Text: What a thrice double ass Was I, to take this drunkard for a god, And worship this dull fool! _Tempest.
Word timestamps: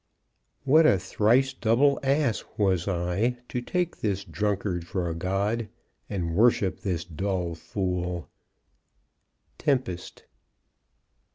What 0.63 0.87
a 0.87 0.97
thrice 0.97 1.53
double 1.53 1.99
ass 2.01 2.43
Was 2.57 2.87
I, 2.87 3.37
to 3.49 3.61
take 3.61 3.97
this 3.97 4.23
drunkard 4.25 4.87
for 4.87 5.07
a 5.07 5.13
god, 5.13 5.69
And 6.09 6.33
worship 6.35 6.79
this 6.79 7.05
dull 7.05 7.53
fool! 7.53 8.27
_Tempest. 9.59 10.23